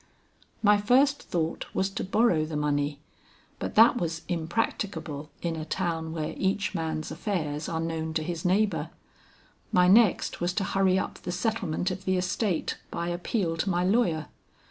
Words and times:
My 0.63 0.79
first 0.79 1.21
thought 1.21 1.67
was 1.75 1.87
to 1.91 2.03
borrow 2.03 2.43
the 2.43 2.57
money, 2.57 2.97
but 3.59 3.75
that 3.75 3.97
was 3.99 4.23
impracticable 4.27 5.29
in 5.43 5.55
a 5.55 5.63
town 5.63 6.11
where 6.11 6.33
each 6.37 6.73
man's 6.73 7.11
affairs 7.11 7.69
are 7.69 7.79
known 7.79 8.15
to 8.15 8.23
his 8.23 8.43
neighbor. 8.43 8.89
My 9.71 9.87
next 9.87 10.41
was 10.41 10.53
to 10.53 10.63
hurry 10.63 10.97
up 10.97 11.19
the 11.19 11.31
settlement 11.31 11.91
of 11.91 12.05
the 12.05 12.17
estate 12.17 12.79
by 12.89 13.09
appeal 13.09 13.57
to 13.57 13.69
my 13.69 13.83
lawyer. 13.83 14.25